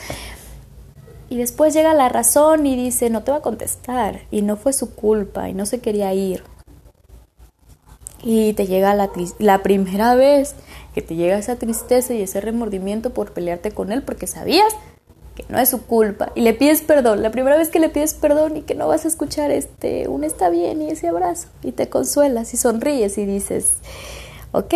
Y 1.30 1.38
después 1.38 1.72
llega 1.72 1.94
la 1.94 2.10
razón 2.10 2.66
y 2.66 2.76
dice, 2.76 3.08
no 3.08 3.22
te 3.22 3.30
va 3.30 3.38
a 3.38 3.42
contestar. 3.42 4.20
Y 4.30 4.42
no 4.42 4.56
fue 4.56 4.74
su 4.74 4.94
culpa 4.94 5.48
y 5.48 5.54
no 5.54 5.64
se 5.64 5.80
quería 5.80 6.12
ir. 6.12 6.42
Y 8.22 8.52
te 8.52 8.66
llega 8.66 8.94
la, 8.94 9.10
la 9.38 9.62
primera 9.62 10.14
vez 10.14 10.54
que 10.94 11.00
te 11.00 11.16
llega 11.16 11.38
esa 11.38 11.56
tristeza 11.56 12.12
y 12.12 12.20
ese 12.20 12.42
remordimiento 12.42 13.14
por 13.14 13.32
pelearte 13.32 13.70
con 13.70 13.92
él 13.92 14.02
porque 14.02 14.26
sabías 14.26 14.74
no 15.48 15.58
es 15.58 15.70
su 15.70 15.82
culpa 15.82 16.32
y 16.34 16.42
le 16.42 16.52
pides 16.54 16.82
perdón, 16.82 17.22
la 17.22 17.30
primera 17.30 17.56
vez 17.56 17.68
que 17.70 17.78
le 17.78 17.88
pides 17.88 18.14
perdón 18.14 18.58
y 18.58 18.62
que 18.62 18.74
no 18.74 18.88
vas 18.88 19.04
a 19.04 19.08
escuchar 19.08 19.50
este, 19.50 20.08
un 20.08 20.24
está 20.24 20.50
bien 20.50 20.82
y 20.82 20.90
ese 20.90 21.08
abrazo 21.08 21.48
y 21.62 21.72
te 21.72 21.88
consuelas 21.88 22.52
y 22.54 22.56
sonríes 22.56 23.16
y 23.18 23.24
dices, 23.24 23.74
ok, 24.52 24.74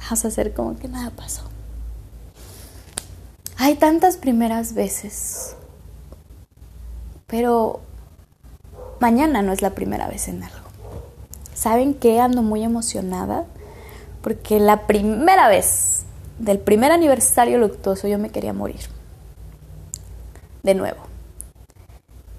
vamos 0.00 0.24
a 0.24 0.28
hacer 0.28 0.52
como 0.52 0.76
que 0.76 0.88
nada 0.88 1.10
pasó. 1.10 1.51
Hay 3.64 3.76
tantas 3.76 4.16
primeras 4.16 4.74
veces, 4.74 5.54
pero 7.28 7.78
mañana 8.98 9.40
no 9.40 9.52
es 9.52 9.62
la 9.62 9.70
primera 9.70 10.08
vez 10.08 10.26
en 10.26 10.42
algo. 10.42 10.66
¿Saben 11.54 11.94
qué? 11.94 12.18
Ando 12.18 12.42
muy 12.42 12.64
emocionada 12.64 13.44
porque 14.20 14.58
la 14.58 14.88
primera 14.88 15.48
vez 15.48 16.02
del 16.40 16.58
primer 16.58 16.90
aniversario 16.90 17.56
luctuoso 17.58 18.08
yo 18.08 18.18
me 18.18 18.30
quería 18.30 18.52
morir 18.52 18.80
de 20.64 20.74
nuevo. 20.74 20.98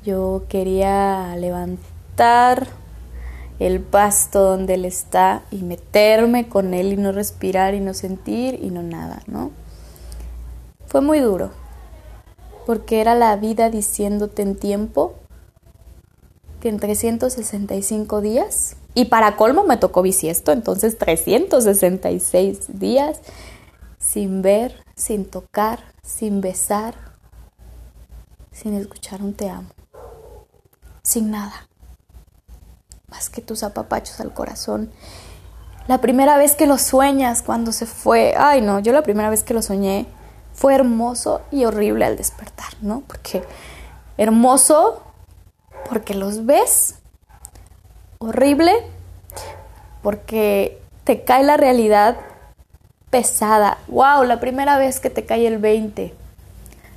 Yo 0.04 0.44
quería 0.50 1.38
levantar 1.38 2.68
el 3.60 3.80
pasto 3.80 4.42
donde 4.42 4.74
él 4.74 4.84
está 4.84 5.44
y 5.52 5.64
meterme 5.64 6.50
con 6.50 6.74
él 6.74 6.92
y 6.92 6.98
no 6.98 7.14
respirar 7.14 7.76
y 7.76 7.80
no 7.80 7.94
sentir 7.94 8.60
y 8.62 8.72
no 8.72 8.84
nada, 8.84 9.22
¿no? 9.26 9.63
Fue 10.94 11.02
muy 11.02 11.20
duro, 11.22 11.50
porque 12.68 13.02
era 13.02 13.16
la 13.16 13.36
vida 13.36 13.72
diciéndote 13.72 14.44
en 14.44 14.56
tiempo 14.56 15.16
que 16.62 16.70
en 16.70 16.80
365 16.80 18.22
días, 18.22 18.76
y 18.94 19.06
para 19.06 19.36
colmo 19.36 19.64
me 19.64 19.78
tocó 19.78 20.04
bisiesto, 20.04 20.52
entonces 20.52 21.00
366 21.00 22.80
días 22.80 23.22
sin 23.98 24.44
ver, 24.44 24.84
sin 24.96 25.26
tocar, 25.26 25.80
sin 26.04 26.42
besar, 26.42 26.94
sin 28.52 28.76
escuchar 28.76 29.24
un 29.24 29.34
te 29.34 29.50
amo, 29.50 29.70
sin 31.02 31.32
nada, 31.32 31.68
más 33.08 33.32
que 33.32 33.42
tus 33.42 33.64
apapachos 33.64 34.20
al 34.20 34.32
corazón. 34.32 34.92
La 35.88 36.02
primera 36.02 36.38
vez 36.38 36.56
que 36.56 36.68
lo 36.68 36.78
sueñas 36.78 37.42
cuando 37.42 37.72
se 37.72 37.88
fue, 37.88 38.36
ay 38.38 38.62
no, 38.62 38.80
yo 38.80 38.94
la 38.94 39.02
primera 39.02 39.32
vez 39.32 39.44
que 39.44 39.56
lo 39.56 39.64
soñé 39.64 40.06
fue 40.54 40.76
hermoso 40.76 41.42
y 41.52 41.66
horrible 41.66 42.06
al 42.06 42.18
despertar, 42.18 42.74
¿no? 42.82 43.04
Porque 43.08 43.44
hermoso 44.18 45.04
porque 45.90 46.14
los 46.14 46.46
ves, 46.46 46.96
horrible 48.20 48.74
porque 50.02 50.80
te 51.04 51.24
cae 51.24 51.44
la 51.44 51.58
realidad 51.58 52.18
pesada. 53.10 53.78
Wow, 53.88 54.24
la 54.24 54.40
primera 54.40 54.78
vez 54.78 55.00
que 55.00 55.10
te 55.10 55.26
cae 55.26 55.48
el 55.48 55.58
20 55.58 56.14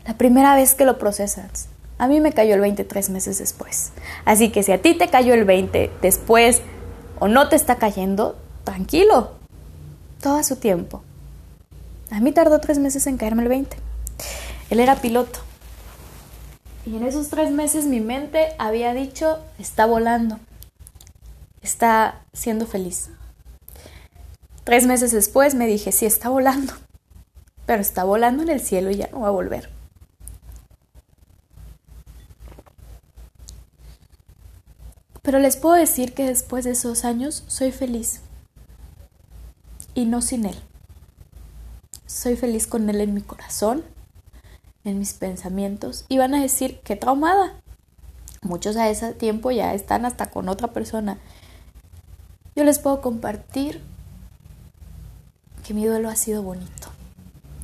la 0.07 0.15
primera 0.15 0.55
vez 0.55 0.75
que 0.75 0.85
lo 0.85 0.99
procesas. 0.99 1.69
A 1.99 2.07
mí 2.09 2.21
me 2.21 2.33
cayó 2.33 2.55
el 2.55 2.61
20 2.61 2.85
tres 2.85 3.11
meses 3.11 3.39
después. 3.39 3.91
Así 4.25 4.51
que 4.51 4.63
si 4.63 4.73
a 4.73 4.81
ti 4.81 4.95
te 4.95 5.09
cayó 5.09 5.35
el 5.35 5.45
20 5.45 5.91
después 6.01 6.63
o 7.19 7.27
no 7.29 7.49
te 7.49 7.57
está 7.57 7.77
cayendo, 7.77 8.37
tranquilo, 8.65 9.33
todo 10.21 10.43
su 10.43 10.57
tiempo. 10.57 11.03
A 12.11 12.21
mí 12.21 12.33
tardó 12.33 12.61
tres 12.61 12.79
meses 12.79 13.07
en 13.07 13.17
caerme 13.17 13.43
el 13.43 13.49
20. 13.49 13.77
Él 14.71 14.81
era 14.81 14.97
piloto. 14.97 15.41
Y 16.85 16.97
en 16.97 17.05
esos 17.05 17.29
tres 17.29 17.51
meses 17.51 17.85
mi 17.87 18.01
mente 18.01 18.49
había 18.59 18.95
dicho, 18.95 19.41
está 19.59 19.87
volando, 19.87 20.39
está 21.61 22.23
siendo 22.33 22.67
feliz. 22.67 23.11
Tres 24.63 24.87
meses 24.87 25.11
después 25.11 25.57
me 25.57 25.67
dije, 25.67 25.91
sí, 25.91 26.07
está 26.07 26.29
volando, 26.29 26.73
pero 27.67 27.83
está 27.83 28.05
volando 28.05 28.45
en 28.45 28.51
el 28.51 28.61
cielo 28.61 28.91
y 28.91 28.97
ya 28.97 29.09
no 29.11 29.21
va 29.21 29.29
a 29.29 29.33
volver. 29.33 29.69
Pero 35.23 35.41
les 35.41 35.57
puedo 35.57 35.75
decir 35.75 36.15
que 36.15 36.25
después 36.25 36.65
de 36.65 36.71
esos 36.71 37.05
años 37.05 37.43
soy 37.49 37.73
feliz. 37.73 38.21
Y 39.93 40.05
no 40.05 40.23
sin 40.23 40.45
él. 40.45 40.57
Soy 42.07 42.37
feliz 42.37 42.67
con 42.67 42.89
él 42.89 43.01
en 43.01 43.15
mi 43.15 43.21
corazón, 43.21 43.83
en 44.85 44.99
mis 44.99 45.13
pensamientos. 45.15 46.05
Y 46.09 46.19
van 46.19 46.35
a 46.35 46.41
decir, 46.41 46.81
qué 46.85 46.95
traumada. 46.95 47.55
Muchos 48.43 48.77
a 48.77 48.89
ese 48.89 49.13
tiempo 49.13 49.51
ya 49.51 49.75
están 49.75 50.05
hasta 50.05 50.31
con 50.31 50.49
otra 50.49 50.69
persona. 50.69 51.19
Yo 52.55 52.65
les 52.65 52.79
puedo 52.79 53.01
compartir 53.01 53.83
que 55.67 55.75
mi 55.75 55.85
duelo 55.85 56.09
ha 56.09 56.17
sido 56.17 56.43
bonito. 56.43 56.89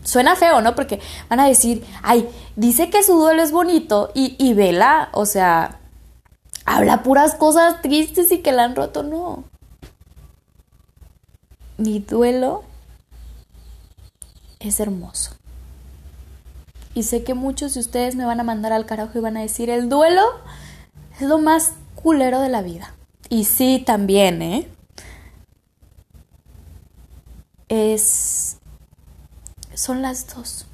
Suena 0.02 0.34
feo, 0.34 0.60
¿no? 0.60 0.74
Porque 0.74 1.00
van 1.30 1.38
a 1.38 1.46
decir, 1.46 1.84
ay, 2.02 2.28
dice 2.56 2.90
que 2.90 3.04
su 3.04 3.14
duelo 3.14 3.42
es 3.42 3.52
bonito 3.52 4.10
y, 4.14 4.34
y 4.44 4.54
vela, 4.54 5.10
o 5.12 5.24
sea, 5.24 5.78
habla 6.64 7.04
puras 7.04 7.36
cosas 7.36 7.80
tristes 7.80 8.32
y 8.32 8.38
que 8.38 8.50
la 8.50 8.64
han 8.64 8.74
roto, 8.74 9.04
no. 9.04 9.44
Mi 11.78 12.00
duelo 12.00 12.64
es 14.68 14.80
hermoso. 14.80 15.32
Y 16.94 17.04
sé 17.04 17.24
que 17.24 17.34
muchos 17.34 17.74
de 17.74 17.80
ustedes 17.80 18.16
me 18.16 18.24
van 18.24 18.40
a 18.40 18.44
mandar 18.44 18.72
al 18.72 18.86
carajo 18.86 19.18
y 19.18 19.22
van 19.22 19.36
a 19.36 19.40
decir, 19.40 19.70
el 19.70 19.88
duelo 19.88 20.22
es 21.18 21.26
lo 21.26 21.38
más 21.38 21.72
culero 21.94 22.40
de 22.40 22.48
la 22.48 22.62
vida. 22.62 22.94
Y 23.28 23.44
sí, 23.44 23.82
también, 23.84 24.42
¿eh? 24.42 24.68
Es... 27.68 28.58
Son 29.74 30.02
las 30.02 30.34
dos. 30.34 30.66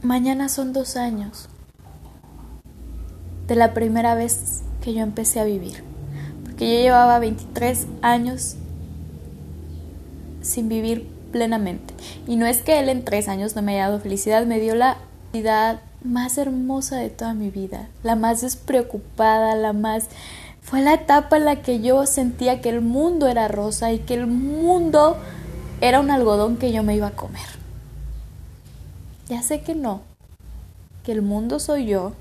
Mañana 0.00 0.48
son 0.48 0.72
dos 0.72 0.96
años 0.96 1.48
de 3.46 3.54
la 3.54 3.74
primera 3.74 4.14
vez 4.14 4.62
que 4.80 4.94
yo 4.94 5.00
empecé 5.00 5.38
a 5.38 5.44
vivir. 5.44 5.91
Porque 6.62 6.76
yo 6.76 6.80
llevaba 6.80 7.18
23 7.18 7.88
años 8.02 8.54
sin 10.42 10.68
vivir 10.68 11.08
plenamente. 11.32 11.92
Y 12.28 12.36
no 12.36 12.46
es 12.46 12.62
que 12.62 12.78
él 12.78 12.88
en 12.88 13.04
tres 13.04 13.26
años 13.26 13.56
no 13.56 13.62
me 13.62 13.72
haya 13.72 13.88
dado 13.88 13.98
felicidad, 13.98 14.46
me 14.46 14.60
dio 14.60 14.76
la 14.76 14.98
felicidad 15.32 15.80
más 16.04 16.38
hermosa 16.38 16.98
de 16.98 17.10
toda 17.10 17.34
mi 17.34 17.50
vida, 17.50 17.88
la 18.04 18.14
más 18.14 18.42
despreocupada, 18.42 19.56
la 19.56 19.72
más... 19.72 20.06
Fue 20.60 20.82
la 20.82 20.94
etapa 20.94 21.36
en 21.36 21.46
la 21.46 21.62
que 21.62 21.80
yo 21.80 22.06
sentía 22.06 22.60
que 22.60 22.68
el 22.68 22.80
mundo 22.80 23.26
era 23.26 23.48
rosa 23.48 23.90
y 23.90 23.98
que 23.98 24.14
el 24.14 24.28
mundo 24.28 25.16
era 25.80 25.98
un 25.98 26.12
algodón 26.12 26.58
que 26.58 26.70
yo 26.70 26.84
me 26.84 26.94
iba 26.94 27.08
a 27.08 27.16
comer. 27.16 27.42
Ya 29.28 29.42
sé 29.42 29.62
que 29.62 29.74
no, 29.74 30.02
que 31.02 31.10
el 31.10 31.22
mundo 31.22 31.58
soy 31.58 31.86
yo, 31.86 32.12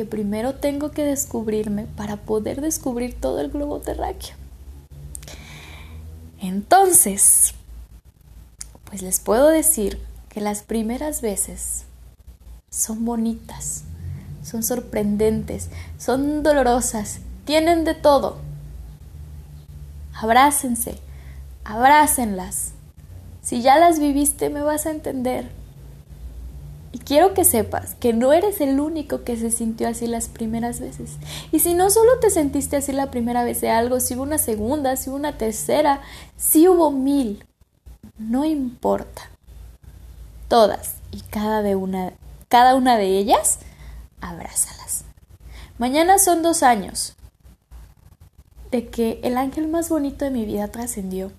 que 0.00 0.06
primero 0.06 0.54
tengo 0.54 0.92
que 0.92 1.04
descubrirme 1.04 1.84
para 1.84 2.16
poder 2.16 2.62
descubrir 2.62 3.20
todo 3.20 3.38
el 3.38 3.50
globo 3.50 3.80
terráqueo. 3.80 4.34
Entonces, 6.40 7.52
pues 8.84 9.02
les 9.02 9.20
puedo 9.20 9.48
decir 9.48 10.00
que 10.30 10.40
las 10.40 10.62
primeras 10.62 11.20
veces 11.20 11.84
son 12.70 13.04
bonitas, 13.04 13.82
son 14.42 14.62
sorprendentes, 14.62 15.68
son 15.98 16.42
dolorosas, 16.42 17.18
tienen 17.44 17.84
de 17.84 17.92
todo. 17.92 18.38
Abrácense, 20.14 20.98
abrácenlas. 21.62 22.72
Si 23.42 23.60
ya 23.60 23.78
las 23.78 23.98
viviste 23.98 24.48
me 24.48 24.62
vas 24.62 24.86
a 24.86 24.92
entender. 24.92 25.50
Y 26.92 26.98
quiero 26.98 27.34
que 27.34 27.44
sepas 27.44 27.94
que 27.94 28.12
no 28.12 28.32
eres 28.32 28.60
el 28.60 28.80
único 28.80 29.22
que 29.22 29.36
se 29.36 29.50
sintió 29.50 29.88
así 29.88 30.06
las 30.08 30.28
primeras 30.28 30.80
veces. 30.80 31.18
Y 31.52 31.60
si 31.60 31.74
no 31.74 31.88
solo 31.88 32.18
te 32.20 32.30
sentiste 32.30 32.76
así 32.76 32.92
la 32.92 33.12
primera 33.12 33.44
vez 33.44 33.60
de 33.60 33.70
algo, 33.70 34.00
si 34.00 34.14
hubo 34.14 34.24
una 34.24 34.38
segunda, 34.38 34.96
si 34.96 35.08
hubo 35.08 35.16
una 35.16 35.38
tercera, 35.38 36.00
si 36.36 36.66
hubo 36.66 36.90
mil, 36.90 37.44
no 38.18 38.44
importa. 38.44 39.30
Todas 40.48 40.96
y 41.12 41.20
cada, 41.20 41.62
de 41.62 41.76
una, 41.76 42.12
cada 42.48 42.74
una 42.74 42.96
de 42.96 43.18
ellas, 43.18 43.60
abrázalas. 44.20 45.04
Mañana 45.78 46.18
son 46.18 46.42
dos 46.42 46.64
años 46.64 47.14
de 48.72 48.88
que 48.88 49.20
el 49.22 49.36
ángel 49.36 49.68
más 49.68 49.88
bonito 49.88 50.24
de 50.24 50.30
mi 50.32 50.44
vida 50.44 50.68
trascendió 50.68 51.30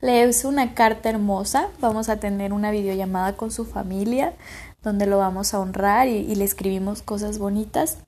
le 0.00 0.26
hice 0.26 0.46
una 0.46 0.74
carta 0.74 1.10
hermosa, 1.10 1.68
vamos 1.80 2.08
a 2.08 2.16
tener 2.16 2.52
una 2.52 2.70
videollamada 2.70 3.36
con 3.36 3.50
su 3.50 3.64
familia 3.64 4.34
donde 4.82 5.06
lo 5.06 5.18
vamos 5.18 5.52
a 5.52 5.60
honrar 5.60 6.08
y, 6.08 6.34
le 6.34 6.44
escribimos 6.44 7.02
cosas 7.02 7.38
bonitas. 7.38 7.98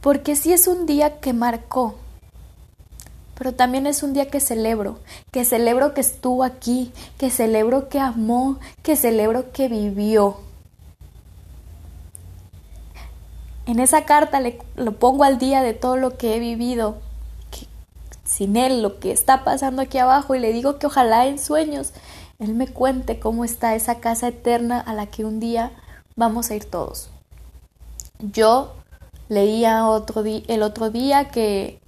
Porque 0.00 0.36
sí 0.36 0.52
es 0.52 0.66
un 0.66 0.86
día 0.86 1.20
que 1.20 1.32
marcó, 1.32 1.96
pero 3.36 3.54
también 3.54 3.86
es 3.86 4.02
un 4.02 4.12
día 4.12 4.30
que 4.30 4.40
celebro, 4.40 4.98
que 5.30 5.44
celebro 5.44 5.94
que 5.94 6.00
estuvo 6.00 6.44
aquí, 6.44 6.92
que 7.18 7.28
celebro 7.28 7.88
que 7.88 7.98
amó, 7.98 8.58
que 8.82 8.96
celebro 8.96 9.52
que 9.52 9.68
vivió. 9.68 10.38
En 13.66 13.80
esa 13.80 14.04
carta 14.04 14.40
le, 14.40 14.58
lo 14.76 14.96
pongo 14.96 15.24
al 15.24 15.38
día 15.38 15.60
de 15.60 15.74
todo 15.74 15.96
lo 15.96 16.16
que 16.16 16.36
he 16.36 16.38
vivido, 16.38 16.98
sin 18.26 18.56
él 18.56 18.82
lo 18.82 18.98
que 18.98 19.12
está 19.12 19.44
pasando 19.44 19.80
aquí 19.82 19.98
abajo 19.98 20.34
y 20.34 20.40
le 20.40 20.52
digo 20.52 20.78
que 20.78 20.86
ojalá 20.86 21.26
en 21.26 21.38
sueños 21.38 21.92
él 22.38 22.54
me 22.54 22.68
cuente 22.68 23.18
cómo 23.18 23.44
está 23.44 23.74
esa 23.74 24.00
casa 24.00 24.28
eterna 24.28 24.80
a 24.80 24.92
la 24.92 25.06
que 25.06 25.24
un 25.24 25.40
día 25.40 25.72
vamos 26.16 26.50
a 26.50 26.54
ir 26.54 26.64
todos. 26.64 27.10
Yo 28.18 28.74
leía 29.28 29.86
otro 29.86 30.22
el 30.24 30.62
otro 30.62 30.90
día 30.90 31.30
que, 31.30 31.80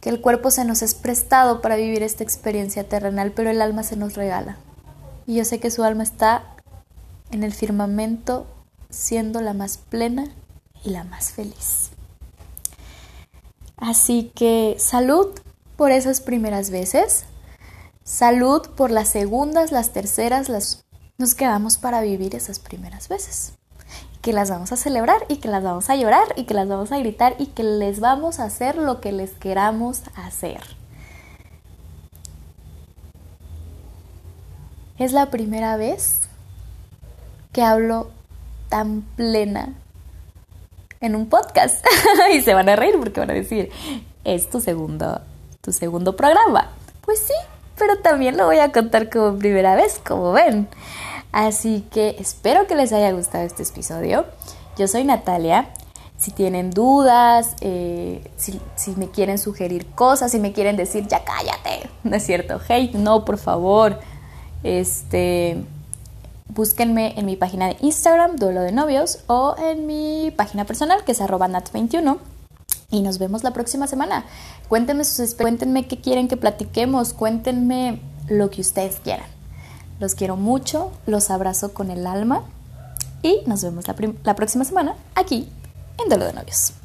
que 0.00 0.10
el 0.10 0.20
cuerpo 0.20 0.50
se 0.50 0.64
nos 0.64 0.82
es 0.82 0.94
prestado 0.94 1.62
para 1.62 1.76
vivir 1.76 2.02
esta 2.02 2.24
experiencia 2.24 2.88
terrenal, 2.88 3.32
pero 3.32 3.50
el 3.50 3.62
alma 3.62 3.82
se 3.82 3.96
nos 3.96 4.14
regala. 4.14 4.58
Y 5.26 5.36
yo 5.36 5.44
sé 5.44 5.60
que 5.60 5.70
su 5.70 5.82
alma 5.82 6.02
está 6.02 6.44
en 7.30 7.42
el 7.42 7.52
firmamento 7.52 8.46
siendo 8.90 9.40
la 9.40 9.54
más 9.54 9.78
plena 9.78 10.28
y 10.84 10.90
la 10.90 11.04
más 11.04 11.30
feliz. 11.30 11.89
Así 13.80 14.30
que 14.34 14.76
salud 14.78 15.28
por 15.76 15.90
esas 15.90 16.20
primeras 16.20 16.70
veces, 16.70 17.24
salud 18.04 18.68
por 18.76 18.90
las 18.90 19.08
segundas, 19.08 19.72
las 19.72 19.92
terceras, 19.92 20.48
las... 20.48 20.84
Nos 21.16 21.34
quedamos 21.34 21.78
para 21.78 22.02
vivir 22.02 22.34
esas 22.34 22.58
primeras 22.58 23.08
veces. 23.08 23.54
Que 24.20 24.34
las 24.34 24.50
vamos 24.50 24.72
a 24.72 24.76
celebrar 24.76 25.24
y 25.28 25.36
que 25.36 25.48
las 25.48 25.62
vamos 25.62 25.88
a 25.88 25.96
llorar 25.96 26.28
y 26.36 26.44
que 26.44 26.54
las 26.54 26.68
vamos 26.68 26.92
a 26.92 26.98
gritar 26.98 27.34
y 27.38 27.46
que 27.46 27.62
les 27.62 28.00
vamos 28.00 28.38
a 28.38 28.44
hacer 28.44 28.76
lo 28.76 29.00
que 29.00 29.12
les 29.12 29.30
queramos 29.32 30.02
hacer. 30.14 30.60
Es 34.98 35.12
la 35.12 35.30
primera 35.30 35.78
vez 35.78 36.28
que 37.52 37.62
hablo 37.62 38.10
tan 38.68 39.00
plena 39.16 39.74
en 41.00 41.16
un 41.16 41.28
podcast 41.28 41.84
y 42.34 42.42
se 42.42 42.52
van 42.54 42.68
a 42.68 42.76
reír 42.76 42.96
porque 42.98 43.20
van 43.20 43.30
a 43.30 43.34
decir, 43.34 43.70
es 44.24 44.50
tu 44.50 44.60
segundo, 44.60 45.20
tu 45.62 45.72
segundo 45.72 46.14
programa. 46.14 46.70
Pues 47.00 47.20
sí, 47.20 47.34
pero 47.78 47.98
también 47.98 48.36
lo 48.36 48.44
voy 48.46 48.58
a 48.58 48.70
contar 48.70 49.08
como 49.08 49.38
primera 49.38 49.74
vez, 49.76 50.00
como 50.06 50.32
ven. 50.32 50.68
Así 51.32 51.86
que 51.90 52.16
espero 52.18 52.66
que 52.66 52.74
les 52.74 52.92
haya 52.92 53.12
gustado 53.12 53.44
este 53.44 53.62
episodio. 53.62 54.26
Yo 54.76 54.86
soy 54.88 55.04
Natalia. 55.04 55.70
Si 56.18 56.32
tienen 56.32 56.70
dudas, 56.70 57.56
eh, 57.62 58.30
si, 58.36 58.60
si, 58.76 58.90
me 58.96 59.08
quieren 59.08 59.38
sugerir 59.38 59.86
cosas, 59.86 60.32
si 60.32 60.38
me 60.38 60.52
quieren 60.52 60.76
decir, 60.76 61.06
ya 61.08 61.24
cállate, 61.24 61.88
no 62.04 62.14
es 62.14 62.26
cierto, 62.26 62.60
hate, 62.68 62.92
no, 62.92 63.24
por 63.24 63.38
favor. 63.38 63.98
Este, 64.62 65.64
búsquenme 66.54 67.18
en 67.18 67.26
mi 67.26 67.36
página 67.36 67.66
de 67.68 67.76
Instagram, 67.80 68.36
Duelo 68.36 68.62
de 68.62 68.72
Novios, 68.72 69.20
o 69.26 69.54
en 69.58 69.86
mi 69.86 70.32
página 70.36 70.64
personal, 70.64 71.04
que 71.04 71.12
es 71.12 71.20
arroba 71.20 71.48
nat21. 71.48 72.18
Y 72.90 73.02
nos 73.02 73.18
vemos 73.18 73.44
la 73.44 73.52
próxima 73.52 73.86
semana. 73.86 74.24
Cuéntenme, 74.68 75.04
sus, 75.04 75.34
cuéntenme 75.34 75.86
qué 75.86 76.00
quieren 76.00 76.28
que 76.28 76.36
platiquemos, 76.36 77.12
cuéntenme 77.12 78.00
lo 78.28 78.50
que 78.50 78.60
ustedes 78.60 78.96
quieran. 79.02 79.26
Los 80.00 80.14
quiero 80.14 80.36
mucho, 80.36 80.92
los 81.06 81.30
abrazo 81.30 81.74
con 81.74 81.90
el 81.90 82.06
alma 82.06 82.44
y 83.22 83.42
nos 83.46 83.62
vemos 83.62 83.86
la, 83.86 83.94
la 84.24 84.34
próxima 84.34 84.64
semana 84.64 84.94
aquí 85.14 85.48
en 86.02 86.08
Duelo 86.08 86.24
de 86.24 86.32
Novios. 86.32 86.79